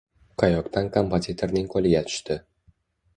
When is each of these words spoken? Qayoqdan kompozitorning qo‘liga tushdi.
Qayoqdan 0.43 0.87
kompozitorning 0.95 1.67
qo‘liga 1.75 2.01
tushdi. 2.09 2.39